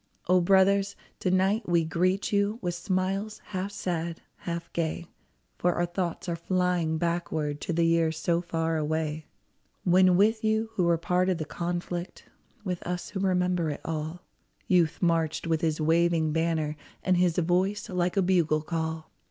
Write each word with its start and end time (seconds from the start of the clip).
O 0.27 0.41
brothers, 0.41 0.95
to 1.19 1.29
night 1.29 1.69
we 1.69 1.85
greet 1.85 2.33
you 2.33 2.57
With 2.59 2.73
smiles, 2.73 3.39
half 3.49 3.71
sad, 3.71 4.19
half 4.37 4.73
gay— 4.73 5.05
For 5.59 5.75
our 5.75 5.85
thoughts 5.85 6.27
are 6.27 6.35
flying 6.35 6.97
backward 6.97 7.61
To 7.61 7.71
the 7.71 7.83
years 7.83 8.17
so 8.17 8.41
far 8.41 8.77
away— 8.77 9.27
When 9.83 10.17
with 10.17 10.43
you 10.43 10.71
who 10.73 10.85
were 10.85 10.97
part 10.97 11.29
of 11.29 11.37
the 11.37 11.45
conflict, 11.45 12.25
With 12.63 12.81
us 12.81 13.09
who 13.09 13.19
remember 13.19 13.69
it 13.69 13.81
all, 13.85 14.23
Youth 14.65 15.03
marched 15.03 15.45
with 15.45 15.61
his 15.61 15.79
waving 15.79 16.33
banner, 16.33 16.77
And 17.03 17.17
his 17.17 17.37
voice 17.37 17.87
like 17.87 18.17
a 18.17 18.23
bugle 18.23 18.63
call 18.63 19.11